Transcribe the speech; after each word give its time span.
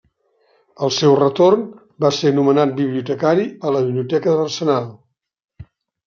Al 0.85 0.91
seu 0.99 1.11
retorn 1.17 1.65
va 2.05 2.09
ser 2.19 2.31
nomenat 2.37 2.73
bibliotecari 2.79 3.43
a 3.67 3.73
la 3.75 3.83
Biblioteca 3.89 4.31
de 4.33 4.39
l'Arsenal. 4.39 4.89